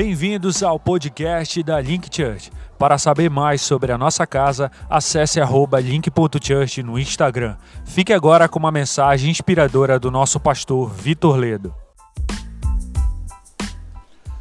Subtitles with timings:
[0.00, 2.52] Bem-vindos ao podcast da Link Church.
[2.78, 5.40] Para saber mais sobre a nossa casa, acesse
[5.80, 7.56] link.church no Instagram.
[7.84, 11.74] Fique agora com uma mensagem inspiradora do nosso pastor Vitor Ledo.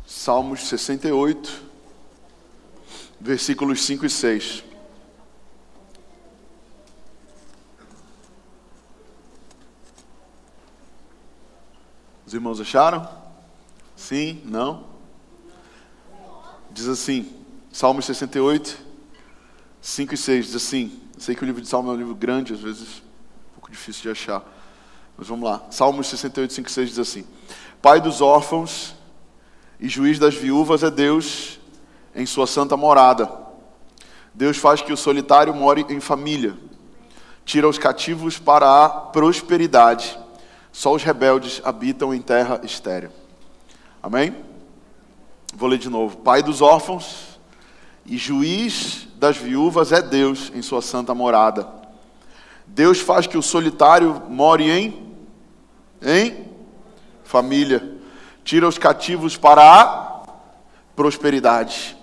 [0.05, 1.63] Salmos 68,
[3.19, 4.63] versículos 5 e 6.
[12.27, 13.09] Os irmãos acharam?
[13.95, 14.39] Sim?
[14.45, 14.96] Não?
[16.77, 17.27] Diz assim,
[17.71, 18.77] Salmos 68,
[19.81, 22.53] 5 e 6, diz assim, sei que o livro de Salmos é um livro grande,
[22.53, 24.43] às vezes um pouco difícil de achar,
[25.17, 25.65] mas vamos lá.
[25.71, 27.25] Salmos 68, 5 e 6 diz assim,
[27.81, 28.93] Pai dos órfãos
[29.79, 31.59] e juiz das viúvas é Deus
[32.13, 33.27] em sua santa morada.
[34.31, 36.55] Deus faz que o solitário more em família,
[37.43, 40.15] tira os cativos para a prosperidade
[40.71, 43.09] só os rebeldes habitam em terra estéril.
[44.03, 44.46] Amém?
[45.57, 46.17] Vou ler de novo.
[46.17, 47.39] Pai dos órfãos
[48.05, 51.67] e juiz das viúvas é Deus em sua santa morada.
[52.67, 55.17] Deus faz que o solitário more em
[55.99, 56.45] em
[57.23, 57.97] família.
[58.43, 60.23] Tira os cativos para a
[60.95, 61.97] prosperidade.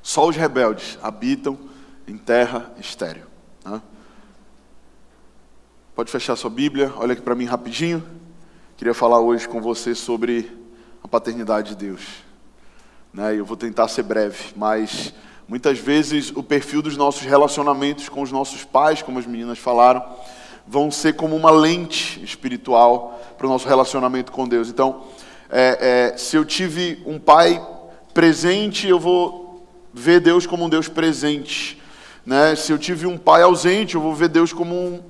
[0.00, 1.58] Só os rebeldes habitam
[2.08, 3.26] em terra estéril.
[3.62, 3.82] Né?
[5.94, 8.02] Pode fechar sua Bíblia, olha aqui para mim rapidinho.
[8.78, 10.61] Queria falar hoje com você sobre
[11.02, 12.02] a paternidade de Deus.
[13.12, 13.38] Né?
[13.38, 15.12] Eu vou tentar ser breve, mas
[15.48, 20.04] muitas vezes o perfil dos nossos relacionamentos com os nossos pais, como as meninas falaram,
[20.66, 24.68] vão ser como uma lente espiritual para o nosso relacionamento com Deus.
[24.68, 25.02] Então,
[25.50, 27.60] é, é, se eu tive um pai
[28.14, 31.80] presente, eu vou ver Deus como um Deus presente.
[32.24, 32.54] Né?
[32.54, 35.02] Se eu tive um pai ausente, eu vou ver Deus como um,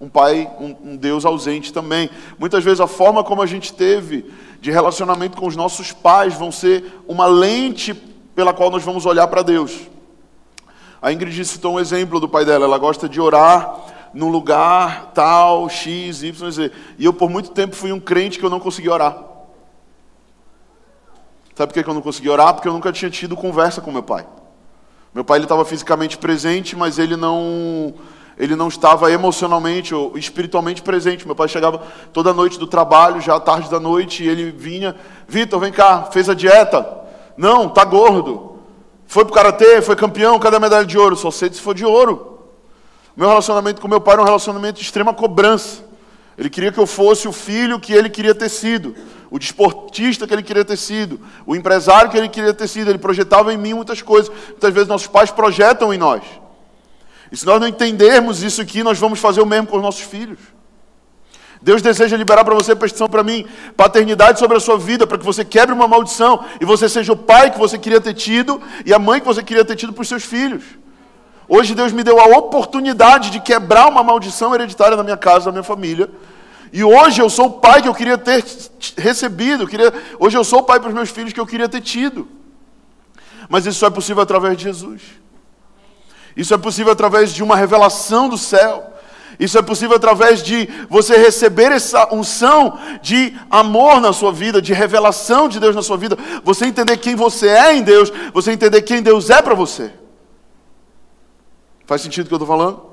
[0.00, 2.08] um pai, um, um, Deus ausente também.
[2.38, 6.50] Muitas vezes a forma como a gente teve de relacionamento com os nossos pais vão
[6.50, 7.92] ser uma lente
[8.34, 9.78] pela qual nós vamos olhar para Deus.
[11.02, 15.68] A Ingrid citou um exemplo do pai dela, ela gosta de orar num lugar tal,
[15.68, 16.72] X, Y, Z.
[16.98, 19.18] E eu por muito tempo fui um crente que eu não conseguia orar.
[21.54, 22.54] Sabe por que eu não conseguia orar?
[22.54, 24.26] Porque eu nunca tinha tido conversa com meu pai.
[25.14, 27.92] Meu pai estava fisicamente presente, mas ele não
[28.40, 31.26] ele não estava emocionalmente ou espiritualmente presente.
[31.26, 34.96] Meu pai chegava toda noite do trabalho, já à tarde da noite, e ele vinha:
[35.28, 36.88] Vitor, vem cá, fez a dieta?
[37.36, 38.58] Não, tá gordo.
[39.06, 41.16] Foi pro karatê, foi campeão, cadê a medalha de ouro?
[41.16, 42.38] Só sei se for de ouro.
[43.14, 45.84] Meu relacionamento com meu pai era um relacionamento de extrema cobrança.
[46.38, 48.94] Ele queria que eu fosse o filho que ele queria ter sido,
[49.30, 52.88] o desportista que ele queria ter sido, o empresário que ele queria ter sido.
[52.88, 54.32] Ele projetava em mim muitas coisas.
[54.48, 56.22] Muitas vezes nossos pais projetam em nós.
[57.30, 60.02] E se nós não entendermos isso aqui, nós vamos fazer o mesmo com os nossos
[60.02, 60.38] filhos.
[61.62, 63.46] Deus deseja liberar para você, prestação para mim,
[63.76, 67.16] paternidade sobre a sua vida, para que você quebre uma maldição e você seja o
[67.16, 70.02] pai que você queria ter tido e a mãe que você queria ter tido para
[70.02, 70.64] os seus filhos.
[71.46, 75.52] Hoje Deus me deu a oportunidade de quebrar uma maldição hereditária na minha casa, na
[75.52, 76.08] minha família.
[76.72, 78.42] E hoje eu sou o pai que eu queria ter
[78.96, 79.66] recebido.
[79.66, 79.92] Queria...
[80.18, 82.28] Hoje eu sou o pai para os meus filhos que eu queria ter tido.
[83.48, 85.02] Mas isso só é possível através de Jesus.
[86.36, 88.90] Isso é possível através de uma revelação do céu.
[89.38, 94.74] Isso é possível através de você receber essa unção de amor na sua vida, de
[94.74, 96.16] revelação de Deus na sua vida.
[96.44, 99.92] Você entender quem você é em Deus, você entender quem Deus é para você.
[101.86, 102.90] Faz sentido o que eu estou falando?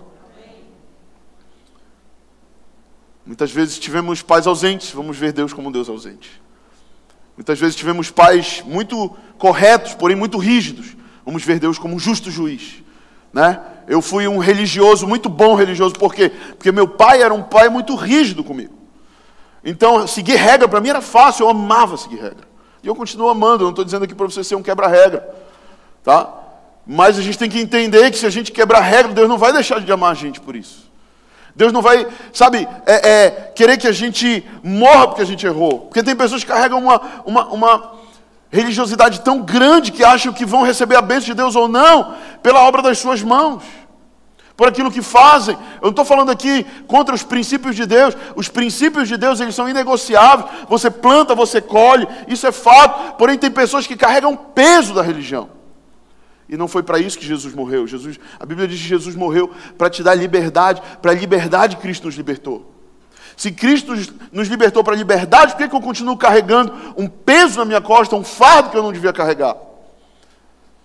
[3.26, 6.42] Muitas vezes tivemos pais ausentes, vamos ver Deus como um Deus ausente.
[7.36, 12.32] Muitas vezes tivemos pais muito corretos, porém muito rígidos, vamos ver Deus como um justo
[12.32, 12.82] juiz.
[13.34, 13.60] Né?
[13.88, 16.30] Eu fui um religioso, muito bom religioso, por quê?
[16.30, 18.74] Porque meu pai era um pai muito rígido comigo.
[19.64, 22.48] Então, seguir regra para mim era fácil, eu amava seguir regra.
[22.84, 25.28] E eu continuo amando, eu não estou dizendo aqui para você ser um quebra-regra.
[26.04, 26.34] Tá?
[26.86, 29.52] Mas a gente tem que entender que se a gente quebrar regra, Deus não vai
[29.52, 30.88] deixar de amar a gente por isso.
[31.54, 35.80] Deus não vai, sabe, é, é, querer que a gente morra porque a gente errou.
[35.82, 37.97] Porque tem pessoas que carregam uma, uma, uma
[38.50, 42.62] religiosidade tão grande que acham que vão receber a bênção de Deus ou não, pela
[42.62, 43.64] obra das suas mãos,
[44.56, 45.56] por aquilo que fazem.
[45.76, 49.54] Eu não estou falando aqui contra os princípios de Deus, os princípios de Deus eles
[49.54, 50.50] são inegociáveis.
[50.70, 53.16] Você planta, você colhe, isso é fato.
[53.18, 55.50] Porém, tem pessoas que carregam peso da religião.
[56.50, 57.86] E não foi para isso que Jesus morreu.
[57.86, 62.06] Jesus, a Bíblia diz que Jesus morreu para te dar liberdade, para a liberdade Cristo
[62.06, 62.77] nos libertou.
[63.38, 63.94] Se Cristo
[64.32, 67.80] nos libertou para a liberdade, por que, que eu continuo carregando um peso na minha
[67.80, 69.56] costa, um fardo que eu não devia carregar?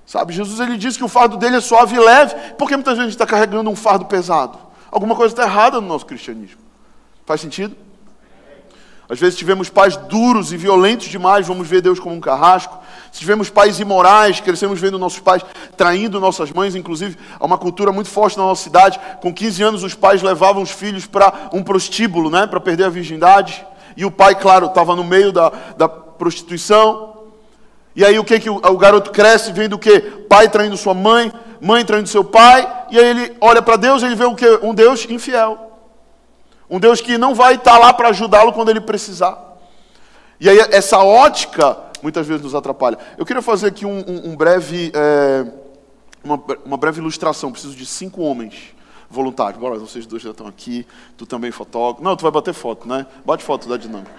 [0.05, 2.93] Sabe, Jesus ele disse que o fardo dele é suave e leve, por que muitas
[2.93, 4.59] vezes a gente está carregando um fardo pesado?
[4.91, 6.61] Alguma coisa está errada no nosso cristianismo.
[7.25, 7.75] Faz sentido?
[9.13, 12.79] Às vezes tivemos pais duros e violentos demais, vamos ver Deus como um carrasco.
[13.13, 15.45] Se tivemos pais imorais, crescemos vendo nossos pais
[15.77, 18.99] traindo nossas mães, inclusive há uma cultura muito forte na nossa cidade.
[19.21, 22.89] Com 15 anos os pais levavam os filhos para um prostíbulo, né, para perder a
[22.89, 23.67] virgindade.
[23.99, 27.13] E o pai, claro, estava no meio da, da prostituição.
[27.95, 30.01] E aí o que, que o, o garoto cresce vendo o que?
[30.01, 31.31] Pai traindo sua mãe,
[31.61, 34.35] mãe traindo seu pai, e aí ele olha para Deus e ele vê o?
[34.63, 35.72] Um Deus infiel.
[36.73, 39.59] Um Deus que não vai estar lá para ajudá-lo quando ele precisar.
[40.41, 42.97] E aí essa ótica muitas vezes nos atrapalha.
[43.19, 45.53] Eu queria fazer aqui um, um, um breve, é,
[46.25, 47.53] uma, uma, breve ilustração.
[47.53, 48.75] Preciso de cinco homens
[49.11, 49.61] voluntários.
[49.61, 50.87] Bora, vocês dois já estão aqui.
[51.19, 52.03] Tu também fotógrafo.
[52.03, 53.07] Não, tu vai bater foto, né?
[53.23, 54.11] Bate foto da dinâmica.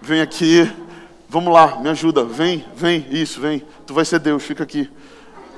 [0.00, 0.66] Vem aqui.
[1.28, 2.24] Vamos lá, me ajuda.
[2.24, 3.06] Vem, vem.
[3.10, 3.62] Isso, vem.
[3.86, 4.90] Tu vai ser Deus, fica aqui.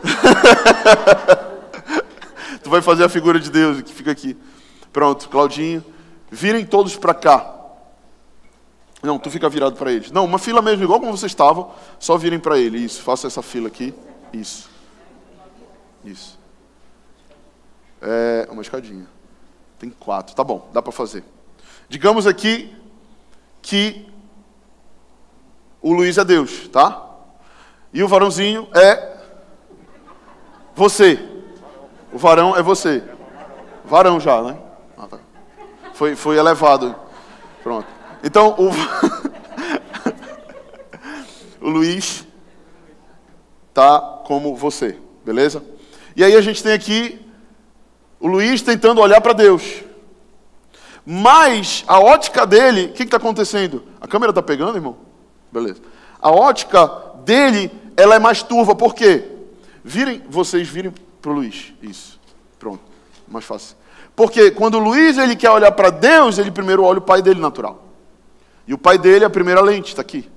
[2.60, 4.36] tu vai fazer a figura de Deus, que fica aqui.
[4.92, 5.84] Pronto, Claudinho.
[6.30, 7.56] Virem todos para cá.
[9.02, 10.10] Não, tu fica virado para eles.
[10.10, 12.78] Não, uma fila mesmo, igual como vocês estavam, só virem para ele.
[12.78, 13.94] Isso, faça essa fila aqui.
[14.32, 14.68] Isso.
[16.04, 16.38] Isso.
[18.00, 19.06] É uma escadinha.
[19.78, 20.34] Tem quatro.
[20.34, 21.24] Tá bom, dá para fazer.
[21.88, 22.76] Digamos aqui
[23.62, 24.06] que
[25.82, 27.06] o Luiz é Deus, tá?
[27.92, 29.18] E o varãozinho é
[30.74, 31.18] você.
[32.12, 33.02] O varão é você.
[33.84, 34.58] Varão já, né?
[36.00, 36.96] Foi, foi elevado.
[37.62, 37.86] Pronto.
[38.24, 38.70] Então, o,
[41.60, 42.26] o Luiz
[43.74, 45.62] tá como você, beleza?
[46.16, 47.20] E aí a gente tem aqui
[48.18, 49.82] o Luiz tentando olhar para Deus.
[51.04, 53.84] Mas a ótica dele, o que está acontecendo?
[54.00, 54.96] A câmera está pegando, irmão?
[55.52, 55.82] Beleza.
[56.18, 56.86] A ótica
[57.26, 58.74] dele, ela é mais turva.
[58.74, 59.28] Por quê?
[59.84, 61.74] Virem, vocês virem para o Luiz.
[61.82, 62.18] Isso.
[62.58, 62.80] Pronto.
[63.28, 63.76] Mais fácil.
[64.20, 67.40] Porque quando o Luiz ele quer olhar para Deus, ele primeiro olha o pai dele
[67.40, 67.82] natural.
[68.66, 70.30] E o pai dele é a primeira lente, está aqui.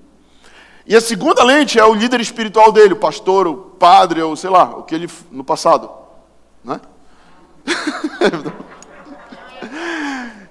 [0.88, 4.50] E a segunda lente é o líder espiritual dele, o pastor, o padre, ou sei
[4.50, 5.92] lá, o que ele no passado.
[6.64, 6.80] Né?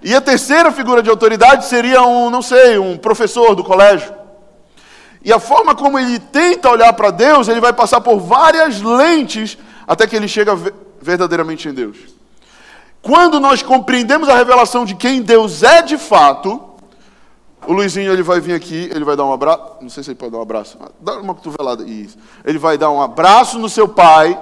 [0.02, 4.12] e a terceira figura de autoridade seria um, não sei, um professor do colégio.
[5.24, 9.56] E a forma como ele tenta olhar para Deus, ele vai passar por várias lentes
[9.86, 10.54] até que ele chega
[11.00, 12.11] verdadeiramente em Deus.
[13.02, 16.60] Quando nós compreendemos a revelação de quem Deus é de fato,
[17.66, 19.76] o Luizinho ele vai vir aqui, ele vai dar um abraço.
[19.80, 20.78] Não sei se ele pode dar um abraço.
[21.00, 21.84] Dá uma cotovelada.
[21.84, 22.16] Isso.
[22.44, 24.38] Ele vai dar um abraço no seu pai.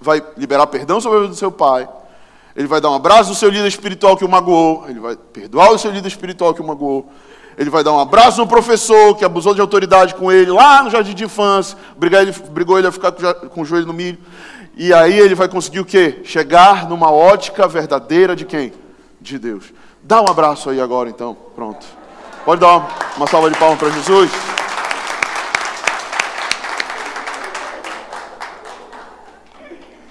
[0.00, 1.88] Vai liberar perdão sobre a vida do seu pai.
[2.54, 4.84] Ele vai dar um abraço no seu líder espiritual que o magoou.
[4.88, 7.08] Ele vai perdoar o seu líder espiritual que o magoou.
[7.56, 10.90] Ele vai dar um abraço no professor que abusou de autoridade com ele lá no
[10.90, 11.76] jardim de infância.
[11.96, 14.18] Brigou ele, brigou ele a ficar com o joelho no milho.
[14.74, 16.20] E aí ele vai conseguir o quê?
[16.24, 18.72] Chegar numa ótica verdadeira de quem?
[19.20, 19.72] De Deus.
[20.02, 21.36] Dá um abraço aí agora então.
[21.54, 21.86] Pronto.
[22.44, 24.30] Pode dar uma, uma salva de palmas para Jesus?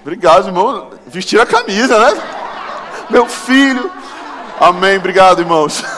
[0.01, 0.89] Obrigado, irmão.
[1.07, 2.21] Vestir a camisa, né?
[3.09, 3.91] Meu filho.
[4.59, 4.97] Amém.
[4.97, 5.83] Obrigado, irmãos.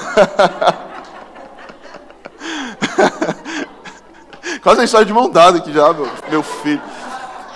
[4.62, 6.82] Quase a história de mão dada aqui já, meu, meu filho.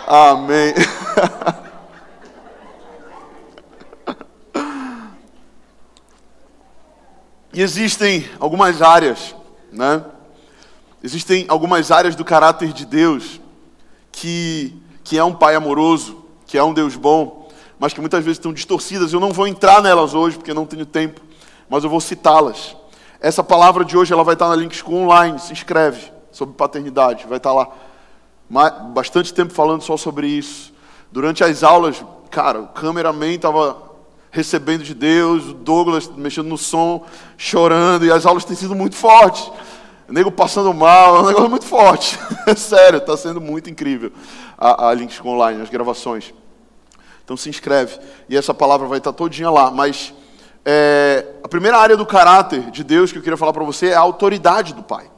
[0.07, 0.74] Amém.
[7.54, 9.36] E existem algumas áreas,
[9.69, 10.06] né?
[11.04, 13.42] Existem algumas áreas do caráter de Deus
[14.11, 18.37] que, que é um Pai amoroso, que é um Deus bom, mas que muitas vezes
[18.37, 19.11] estão distorcidas.
[19.11, 21.19] Eu não vou entrar nelas hoje porque não tenho tempo,
[21.68, 22.78] mas eu vou citá-las.
[23.19, 27.26] Essa palavra de hoje ela vai estar na Link School Online, se inscreve sobre paternidade,
[27.28, 27.68] vai estar lá
[28.49, 30.73] bastante tempo falando só sobre isso.
[31.11, 33.87] Durante as aulas, cara, o cameraman estava
[34.31, 37.06] recebendo de Deus, o Douglas mexendo no som,
[37.37, 39.51] chorando, e as aulas têm sido muito fortes.
[40.07, 42.18] O nego passando mal, é um negócio muito forte.
[42.56, 44.11] Sério, está sendo muito incrível
[44.57, 46.33] a, a Links Online, as gravações.
[47.23, 47.99] Então se inscreve.
[48.30, 49.69] E essa palavra vai estar todinha lá.
[49.69, 50.13] Mas
[50.63, 53.95] é, a primeira área do caráter de Deus que eu queria falar para você é
[53.95, 55.09] a autoridade do Pai.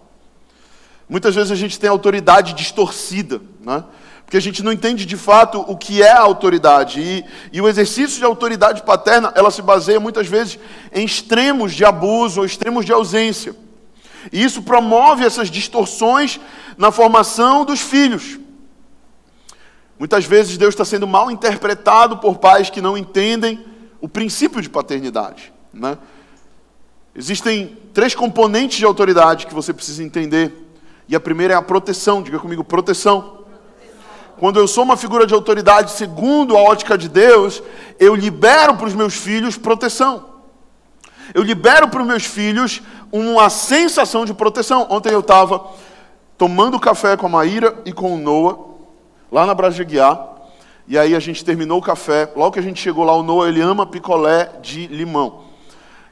[1.09, 3.83] Muitas vezes a gente tem autoridade distorcida, né?
[4.29, 7.01] porque a gente não entende de fato o que é a autoridade.
[7.01, 10.59] E, e, o exercício de autoridade paterna, ela se baseia muitas vezes
[10.93, 13.55] em extremos de abuso ou extremos de ausência.
[14.31, 16.39] E isso promove essas distorções
[16.77, 18.37] na formação dos filhos.
[19.97, 23.65] Muitas vezes Deus está sendo mal interpretado por pais que não entendem
[23.99, 25.51] o princípio de paternidade.
[25.73, 25.97] Né?
[27.15, 30.68] Existem três componentes de autoridade que você precisa entender
[31.09, 32.21] e a primeira é a proteção.
[32.21, 33.39] Diga comigo, proteção.
[34.37, 37.61] Quando eu sou uma figura de autoridade segundo a ótica de Deus,
[37.99, 40.25] eu libero para os meus filhos proteção.
[41.33, 44.87] Eu libero para os meus filhos uma sensação de proteção.
[44.89, 45.65] Ontem eu estava
[46.37, 48.57] tomando café com a Maíra e com o Noah,
[49.31, 50.27] lá na Brajeguiar,
[50.87, 52.31] e aí a gente terminou o café.
[52.35, 55.41] Logo que a gente chegou lá, o Noah ele ama picolé de limão.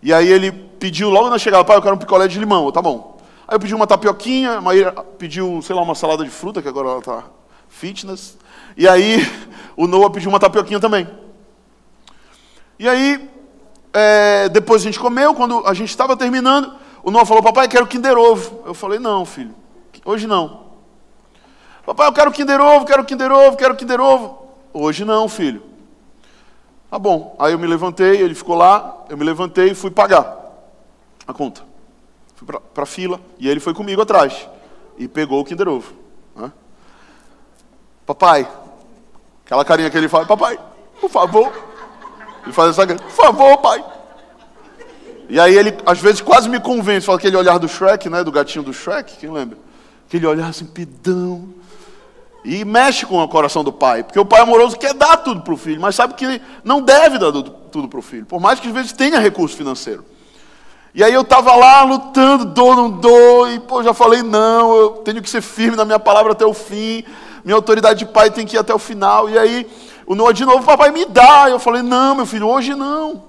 [0.03, 2.65] E aí ele pediu logo na chegada, pai, eu quero um picolé de limão.
[2.65, 3.16] Eu, tá bom.
[3.47, 6.67] Aí eu pedi uma tapioquinha, a Maíra pediu, sei lá, uma salada de fruta, que
[6.67, 7.23] agora ela está
[7.69, 8.37] fitness.
[8.75, 9.21] E aí
[9.77, 11.07] o Noah pediu uma tapioquinha também.
[12.77, 13.29] E aí,
[13.93, 17.87] é, depois a gente comeu, quando a gente estava terminando, o Noah falou, papai, quero
[17.87, 18.63] Kinder Ovo.
[18.65, 19.55] Eu falei, não, filho,
[20.03, 20.67] hoje não.
[21.85, 24.45] Papai, eu quero Kinder Ovo, quero Kinder Ovo, quero Kinder Ovo.
[24.73, 25.63] Hoje não, filho.
[26.91, 27.33] Tá bom.
[27.39, 30.35] Aí eu me levantei, ele ficou lá, eu me levantei e fui pagar
[31.25, 31.66] a conta.
[32.37, 34.47] Fui para a fila e ele foi comigo atrás
[34.95, 35.91] e pegou o Kinder Ovo.
[36.35, 36.51] Né?
[38.05, 38.47] Papai,
[39.43, 40.59] aquela carinha que ele faz, papai,
[41.01, 41.51] por favor.
[42.43, 43.83] Ele faz essa por favor, pai.
[45.27, 48.23] E aí ele, às vezes, quase me convence, fala aquele olhar do Shrek, né?
[48.23, 49.57] Do gatinho do Shrek, quem lembra?
[50.07, 51.49] Aquele olhar assim, pidão.
[52.45, 55.53] E mexe com o coração do pai, porque o pai amoroso quer dar tudo para
[55.55, 58.67] o filho, mas sabe que não deve dar tudo para o filho, por mais que
[58.67, 60.05] às vezes tenha recurso financeiro.
[60.97, 64.89] E aí eu estava lá lutando, dou, não dou, e pô, já falei não, eu
[65.05, 67.03] tenho que ser firme na minha palavra até o fim,
[67.45, 69.29] minha autoridade de pai tem que ir até o final.
[69.29, 69.69] E aí
[70.07, 71.51] o Noah de novo, papai me dá.
[71.51, 73.25] Eu falei, não, meu filho, hoje não.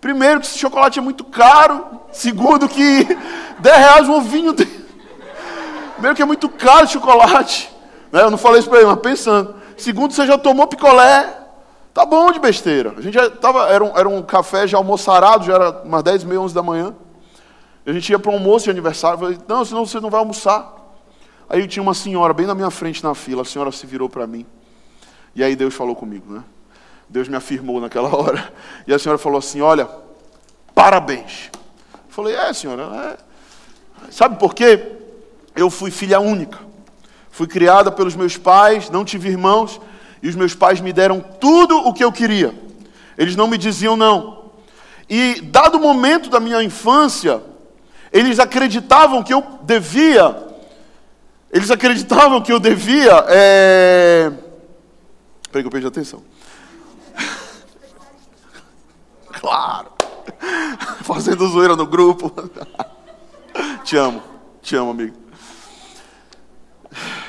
[0.00, 3.06] Primeiro que esse chocolate é muito caro, segundo que
[3.60, 4.54] 10 reais um ovinho.
[4.54, 7.70] Primeiro que é muito caro o chocolate.
[8.10, 8.22] Né?
[8.22, 9.54] Eu não falei isso para ele, mas pensando.
[9.76, 11.40] Segundo, você já tomou picolé.
[11.92, 12.94] Tá bom de besteira.
[12.96, 16.24] A gente já tava, era um, era um café já almoçarado, já era umas 10,
[16.24, 16.94] meia, 11 da manhã.
[17.84, 19.16] A gente ia para um almoço de aniversário.
[19.16, 20.82] Eu falei, não, senão você não vai almoçar.
[21.48, 23.42] Aí tinha uma senhora bem na minha frente na fila.
[23.42, 24.46] A senhora se virou para mim.
[25.34, 26.42] E aí Deus falou comigo, né?
[27.08, 28.52] Deus me afirmou naquela hora.
[28.86, 29.88] E a senhora falou assim: Olha,
[30.74, 31.50] parabéns.
[31.92, 33.18] Eu falei: É, senhora.
[33.18, 34.10] É.
[34.10, 34.96] Sabe por quê?
[35.54, 36.58] Eu fui filha única.
[37.30, 39.80] Fui criada pelos meus pais, não tive irmãos,
[40.22, 42.54] e os meus pais me deram tudo o que eu queria.
[43.16, 44.50] Eles não me diziam não.
[45.08, 47.42] E, dado o momento da minha infância,
[48.12, 50.36] eles acreditavam que eu devia,
[51.50, 54.32] eles acreditavam que eu devia, é...
[55.50, 56.22] peraí que eu perdi a atenção.
[59.40, 59.90] claro,
[61.02, 62.30] fazendo zoeira no grupo.
[63.84, 64.22] te amo,
[64.60, 65.22] te amo, amigo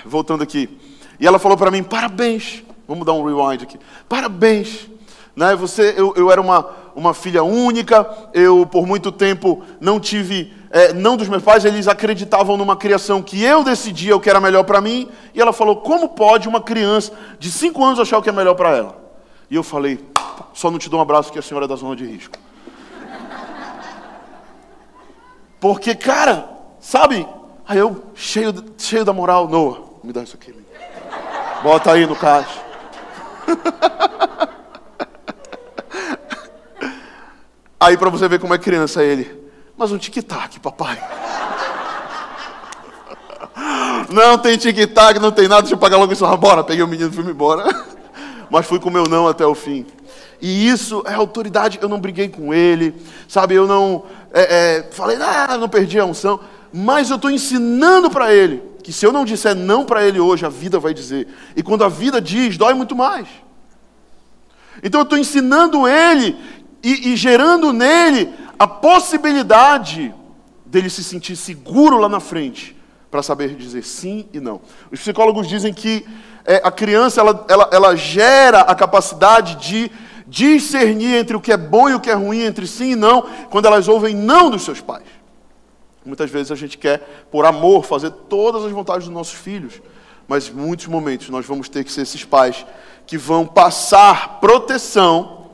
[0.06, 0.70] voltando aqui.
[1.20, 2.64] E ela falou para mim: parabéns.
[2.88, 3.80] Vamos dar um rewind aqui.
[4.10, 4.90] Parabéns.
[5.36, 5.56] Né?
[5.56, 8.30] Você, eu, eu era uma, uma filha única.
[8.34, 10.54] Eu, por muito tempo, não tive.
[10.76, 14.42] É, não dos meus pais, eles acreditavam numa criação que eu decidia o que era
[14.42, 15.08] melhor para mim.
[15.32, 18.56] E ela falou: como pode uma criança de 5 anos achar o que é melhor
[18.56, 18.98] para ela?
[19.52, 20.04] E eu falei:
[20.52, 22.36] só não te dou um abraço que a senhora é da zona de risco.
[25.60, 26.50] Porque, cara,
[26.80, 27.28] sabe?
[27.68, 30.56] Aí eu, cheio, cheio da moral, Noah, me dá isso aqui.
[31.62, 32.64] Bota aí no caixa.
[37.80, 39.43] Aí para você ver como é criança ele.
[39.78, 41.02] Mas um tic-tac, papai.
[44.10, 46.26] Não tem tic-tac, não tem nada, deixa eu pagar logo isso.
[46.38, 47.64] Bora, peguei o menino e fui embora.
[48.50, 49.86] Mas fui com meu não até o fim.
[50.42, 51.80] E isso é autoridade.
[51.82, 52.94] Eu não briguei com ele,
[53.28, 53.56] sabe?
[53.56, 56.40] Eu não é, é, falei, ah, não perdi a unção.
[56.72, 60.46] Mas eu estou ensinando para ele que se eu não disser não para ele hoje,
[60.46, 61.28] a vida vai dizer.
[61.56, 63.28] E quando a vida diz, dói muito mais.
[64.84, 66.38] Então eu estou ensinando ele
[66.84, 70.14] e, e gerando nele a possibilidade
[70.66, 72.76] dele se sentir seguro lá na frente
[73.12, 74.62] para saber dizer sim e não.
[74.92, 76.06] Os psicólogos dizem que
[76.46, 79.92] é, a criança ela, ela, ela gera a capacidade de
[80.28, 83.22] discernir entre o que é bom e o que é ruim, entre sim e não,
[83.52, 85.06] quando elas ouvem não dos seus pais.
[86.06, 89.82] Muitas vezes a gente quer, por amor, fazer todas as vontades dos nossos filhos,
[90.28, 92.66] mas em muitos momentos nós vamos ter que ser esses pais
[93.06, 95.50] que vão passar proteção,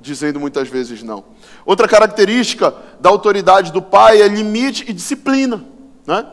[0.00, 1.24] dizendo muitas vezes não.
[1.68, 5.62] Outra característica da autoridade do pai é limite e disciplina.
[6.06, 6.24] Né?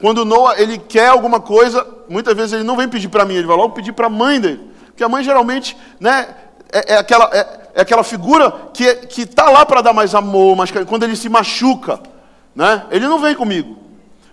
[0.00, 3.46] Quando Noah ele quer alguma coisa, muitas vezes ele não vem pedir para mim, ele
[3.46, 4.70] vai logo pedir para a mãe dele.
[4.86, 6.26] Porque a mãe geralmente né,
[6.72, 10.70] é, é aquela, é, é, aquela figura que está lá para dar mais amor, mas
[10.70, 12.00] quando ele se machuca,
[12.56, 12.86] né?
[12.90, 13.76] Ele não vem comigo.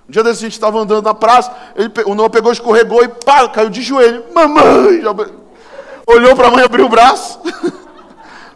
[0.08, 3.10] Um dia desse a gente estava andando na praça, ele, o Noah pegou, escorregou e
[3.10, 4.24] pá, caiu de joelho.
[4.34, 5.01] Mamãe!
[5.01, 5.13] Já,
[6.08, 7.41] olhou para a mãe, abriu o braço.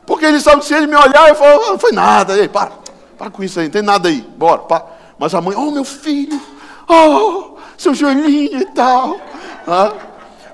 [0.06, 2.38] Porque ele sabe que se ele me olhar, eu falo, não foi nada.
[2.38, 2.72] Ei, para,
[3.18, 4.62] para com isso aí, não tem nada aí, bora.
[4.62, 4.86] Para.
[5.18, 6.40] Mas a mãe, oh meu filho,
[6.88, 9.20] oh, seu joelhinho e tal.
[9.68, 9.94] Ah,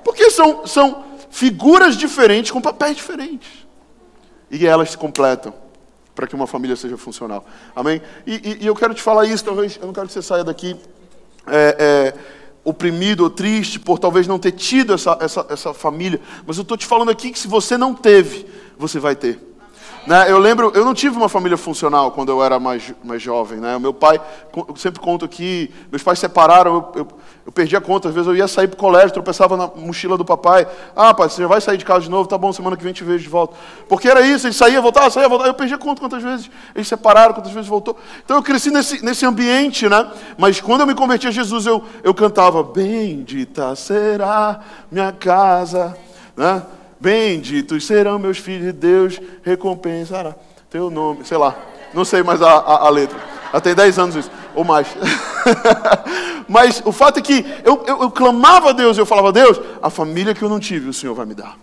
[0.04, 3.50] porque são, são figuras diferentes com papéis diferentes.
[4.52, 5.54] E elas se completam
[6.16, 7.46] para que uma família seja funcional.
[7.76, 8.02] Amém?
[8.28, 10.44] E, e, e, eu quero te falar isso, talvez, eu não quero que você saia
[10.44, 10.76] daqui
[11.48, 12.14] é, é,
[12.64, 16.76] oprimido ou triste por talvez não ter tido essa, essa, essa família, mas eu estou
[16.76, 18.46] te falando aqui que se você não teve,
[18.80, 19.38] você vai ter.
[20.08, 20.32] Né?
[20.32, 23.60] Eu lembro, eu não tive uma família funcional quando eu era mais, mais jovem.
[23.60, 23.76] Né?
[23.76, 24.20] O meu pai,
[24.56, 27.08] eu sempre conto que meus pais separaram, eu, eu,
[27.46, 28.08] eu perdi a conta.
[28.08, 30.66] Às vezes eu ia sair para o colégio, tropeçava na mochila do papai.
[30.96, 32.30] Ah, pai, você já vai sair de casa de novo?
[32.30, 33.56] Tá bom, semana que vem te vejo de volta.
[33.90, 35.50] Porque era isso, ele saía, voltava, saía, voltava.
[35.50, 37.98] Eu perdi a conta quantas vezes eles separaram, quantas vezes voltou.
[38.24, 40.10] Então eu cresci nesse, nesse ambiente, né?
[40.38, 45.96] Mas quando eu me converti a Jesus, eu, eu cantava: Bendita será minha casa,
[46.38, 46.64] né?
[47.00, 50.36] Benditos serão meus filhos de Deus, recompensará
[50.70, 51.26] teu nome.
[51.26, 51.56] Sei lá,
[51.94, 53.18] não sei mais a, a, a letra.
[53.64, 54.88] Tem 10 anos isso, ou mais.
[56.48, 59.90] Mas o fato é que eu, eu, eu clamava a Deus, eu falava, Deus, a
[59.90, 61.58] família que eu não tive, o Senhor vai me dar.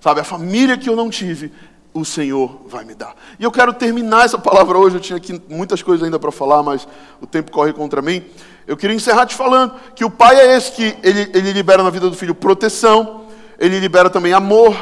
[0.00, 1.52] Sabe, a família que eu não tive,
[1.92, 3.14] o Senhor vai me dar.
[3.38, 4.96] E eu quero terminar essa palavra hoje.
[4.96, 6.86] Eu tinha aqui muitas coisas ainda para falar, mas
[7.20, 8.22] o tempo corre contra mim.
[8.66, 11.90] Eu queria encerrar te falando que o pai é esse que ele, ele libera na
[11.90, 13.23] vida do filho proteção,
[13.58, 14.74] ele libera também amor,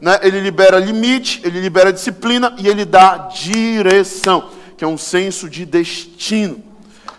[0.00, 0.18] né?
[0.22, 5.64] ele libera limite, ele libera disciplina e ele dá direção, que é um senso de
[5.64, 6.62] destino.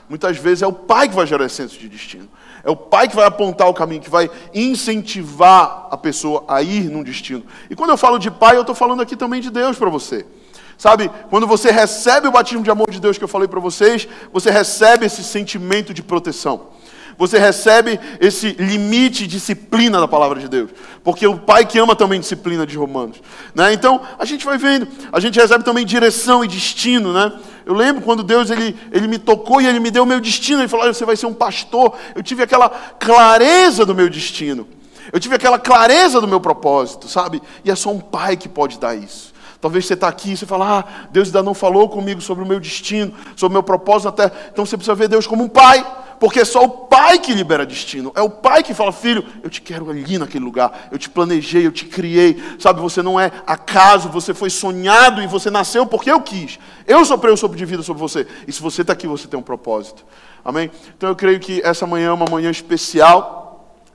[0.10, 2.30] Muitas vezes é o pai que vai gerar esse senso de destino.
[2.64, 6.86] É o pai que vai apontar o caminho, que vai incentivar a pessoa a ir
[6.86, 7.44] num destino.
[7.70, 10.26] E quando eu falo de pai, eu estou falando aqui também de Deus para você.
[10.78, 14.08] Sabe, quando você recebe o batismo de amor de Deus que eu falei para vocês,
[14.32, 16.77] você recebe esse sentimento de proteção
[17.18, 20.70] você recebe esse limite e disciplina da palavra de Deus.
[21.04, 23.22] Porque o pai que ama também disciplina de Romanos.
[23.56, 23.74] Né?
[23.74, 27.12] Então, a gente vai vendo, a gente recebe também direção e destino.
[27.12, 27.34] Né?
[27.66, 30.62] Eu lembro quando Deus ele, ele me tocou e ele me deu o meu destino.
[30.62, 31.96] Ele falou: Você vai ser um pastor.
[32.16, 34.68] Eu tive aquela clareza do meu destino.
[35.12, 37.42] Eu tive aquela clareza do meu propósito, sabe?
[37.64, 39.34] E é só um pai que pode dar isso.
[39.60, 42.48] Talvez você está aqui e você fala, ah, Deus ainda não falou comigo sobre o
[42.48, 44.32] meu destino, sobre o meu propósito até.
[44.52, 45.84] Então você precisa ver Deus como um pai,
[46.20, 48.12] porque é só o pai que libera destino.
[48.16, 51.66] É o pai que fala, filho, eu te quero ali naquele lugar, eu te planejei,
[51.66, 52.42] eu te criei.
[52.60, 56.60] Sabe, você não é acaso, você foi sonhado e você nasceu porque eu quis.
[56.86, 58.28] Eu soprei o sopro de vida sobre você.
[58.48, 60.06] E se você está aqui, você tem um propósito.
[60.44, 60.72] Amém?
[60.96, 63.46] Então eu creio que essa manhã é uma manhã especial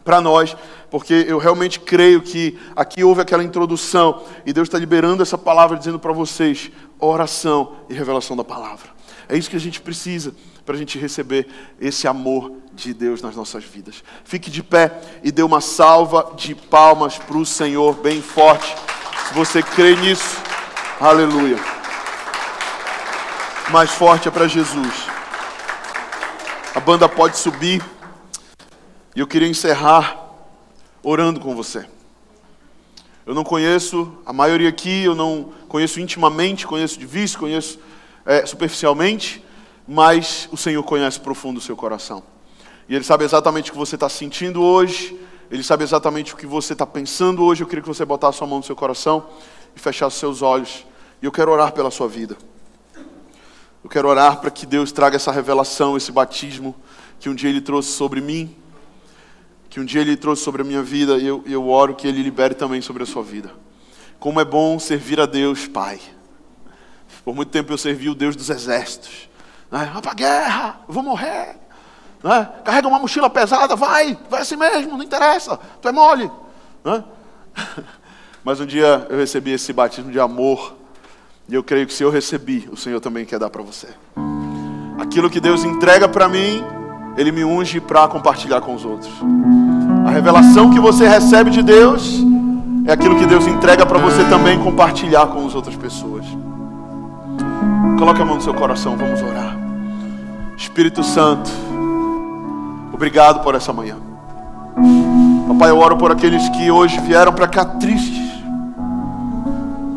[0.05, 0.57] para nós,
[0.91, 5.79] porque eu realmente creio que aqui houve aquela introdução e Deus está liberando essa palavra
[5.79, 8.91] dizendo para vocês oração e revelação da palavra.
[9.29, 11.49] É isso que a gente precisa para a gente receber
[11.81, 14.03] esse amor de Deus nas nossas vidas.
[14.25, 18.75] Fique de pé e dê uma salva de palmas para o Senhor bem forte.
[19.29, 20.37] Se você crê nisso,
[21.01, 21.59] aleluia.
[23.71, 25.07] Mais forte é para Jesus.
[26.75, 27.83] A banda pode subir.
[29.15, 30.17] E eu queria encerrar
[31.03, 31.87] orando com você.
[33.27, 37.79] Eu não conheço a maioria aqui, eu não conheço intimamente, conheço de vista, conheço
[38.25, 39.45] é, superficialmente,
[39.87, 42.23] mas o Senhor conhece profundo o seu coração.
[42.89, 45.19] E Ele sabe exatamente o que você está sentindo hoje,
[45.51, 47.63] Ele sabe exatamente o que você está pensando hoje.
[47.63, 49.27] Eu queria que você botasse a sua mão no seu coração
[49.77, 50.87] e fechasse seus olhos.
[51.21, 52.37] E eu quero orar pela sua vida.
[53.85, 56.75] Eu quero orar para que Deus traga essa revelação, esse batismo
[57.19, 58.57] que um dia Ele trouxe sobre mim
[59.73, 62.23] que um dia Ele trouxe sobre a minha vida e eu, eu oro que Ele
[62.23, 63.51] libere também sobre a sua vida.
[64.21, 65.99] Como é bom servir a Deus, Pai.
[67.25, 69.29] Por muito tempo eu servi o Deus dos exércitos.
[69.71, 69.91] Né?
[69.93, 71.57] Vai para a guerra, vou morrer.
[72.23, 72.49] Né?
[72.65, 76.31] Carrega uma mochila pesada, vai, vai assim mesmo, não interessa, tu é mole.
[76.85, 77.05] Né?
[78.45, 80.77] Mas um dia eu recebi esse batismo de amor,
[81.49, 83.89] e eu creio que se eu recebi, o Senhor também quer dar para você.
[84.99, 86.65] Aquilo que Deus entrega para mim,
[87.17, 89.13] ele me unge para compartilhar com os outros.
[90.07, 92.21] A revelação que você recebe de Deus
[92.87, 96.25] é aquilo que Deus entrega para você também compartilhar com as outras pessoas.
[98.03, 99.57] Coloque a mão no seu coração, vamos orar.
[100.57, 101.49] Espírito Santo,
[102.93, 103.95] obrigado por essa manhã.
[105.47, 108.43] Papai, eu oro por aqueles que hoje vieram para cá tristes,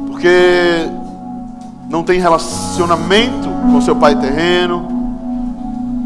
[0.05, 0.87] porque
[1.89, 4.85] não tem relacionamento com seu pai terreno,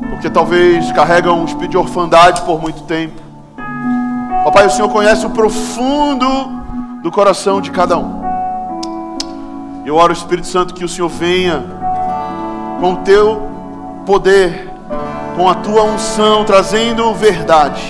[0.09, 3.21] porque talvez carregam um espírito de orfandade por muito tempo.
[4.45, 6.25] Papai, o Senhor conhece o profundo
[7.03, 8.19] do coração de cada um.
[9.85, 11.79] Eu oro, Espírito Santo, que o Senhor venha
[12.79, 13.41] com o teu
[14.05, 14.69] poder,
[15.35, 17.81] com a tua unção, trazendo verdade.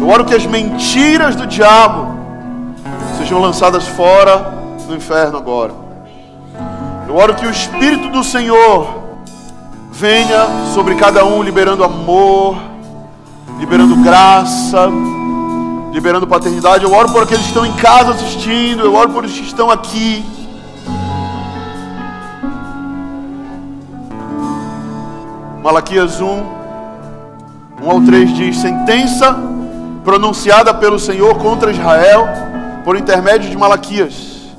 [0.00, 2.14] Eu oro que as mentiras do diabo
[3.16, 4.52] sejam lançadas fora
[4.86, 5.72] do inferno agora.
[7.08, 9.02] Eu oro que o Espírito do Senhor
[9.90, 12.56] venha sobre cada um, liberando amor,
[13.58, 14.88] liberando graça,
[15.92, 16.84] liberando paternidade.
[16.84, 19.70] Eu oro por aqueles que estão em casa assistindo, eu oro por os que estão
[19.70, 20.24] aqui.
[25.64, 26.26] Malaquias 1,
[27.82, 29.34] 1 ao 3 diz: Sentença
[30.04, 32.26] pronunciada pelo Senhor contra Israel
[32.84, 34.54] por intermédio de Malaquias.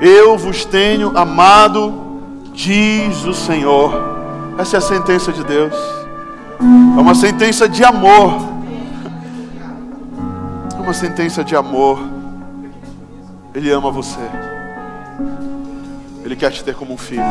[0.00, 1.94] Eu vos tenho amado,
[2.52, 3.94] diz o Senhor.
[4.58, 5.74] Essa é a sentença de Deus.
[6.96, 8.42] É uma sentença de amor.
[10.76, 12.00] É uma sentença de amor.
[13.54, 14.18] Ele ama você.
[16.24, 17.22] Ele quer te ter como um filho.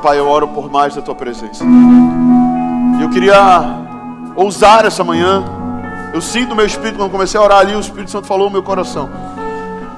[0.00, 1.62] Papai, eu oro por mais da tua presença.
[2.98, 3.36] E eu queria
[4.34, 5.44] ousar essa manhã.
[6.14, 8.62] Eu sinto meu espírito, quando comecei a orar ali, o Espírito Santo falou no meu
[8.62, 9.10] coração.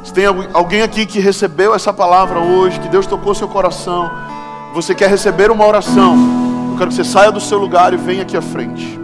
[0.03, 4.11] Se tem alguém aqui que recebeu essa palavra hoje, que Deus tocou seu coração,
[4.75, 6.17] você quer receber uma oração,
[6.73, 8.99] eu quero que você saia do seu lugar e venha aqui à frente.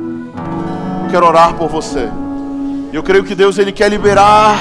[1.05, 2.09] Eu quero orar por você.
[2.93, 4.59] E eu creio que Deus ele quer liberar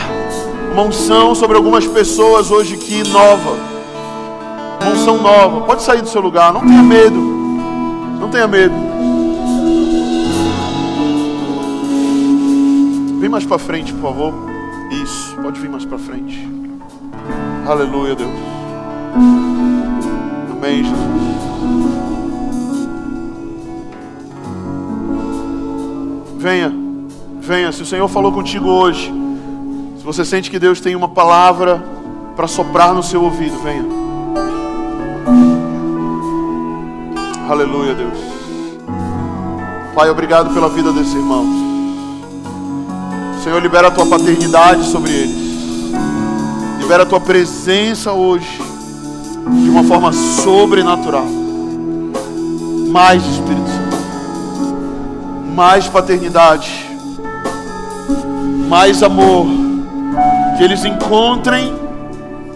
[0.72, 3.77] uma unção sobre algumas pessoas hoje aqui nova.
[4.86, 5.62] Unção nova.
[5.62, 7.20] Pode sair do seu lugar, não tenha medo.
[8.20, 8.74] Não tenha medo.
[13.20, 14.34] Vem mais para frente, por favor.
[14.92, 16.48] Isso, pode vir mais para frente.
[17.68, 18.30] Aleluia, Deus.
[20.52, 20.98] Amém, Jesus.
[26.38, 26.74] Venha,
[27.42, 27.72] venha.
[27.72, 29.12] Se o Senhor falou contigo hoje,
[29.98, 31.84] se você sente que Deus tem uma palavra
[32.36, 34.07] para soprar no seu ouvido, venha.
[37.50, 38.18] Aleluia, Deus.
[39.96, 41.48] Pai, obrigado pela vida desses irmãos.
[43.42, 45.94] Senhor, libera a tua paternidade sobre eles.
[46.78, 48.62] Libera a tua presença hoje
[49.64, 51.26] de uma forma sobrenatural.
[52.92, 53.98] Mais Espírito Santo.
[55.56, 56.86] Mais paternidade.
[58.68, 59.48] Mais amor.
[60.58, 61.74] Que eles encontrem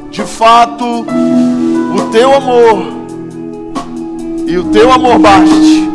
[0.09, 3.00] de fato o teu amor.
[4.51, 5.89] E o teu amor baste.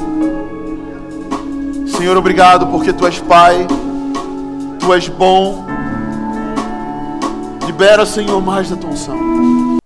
[1.94, 3.66] Senhor, obrigado porque tu és Pai
[4.78, 5.66] Tu és bom.
[7.66, 9.76] Libera, Senhor, mais da tua unção.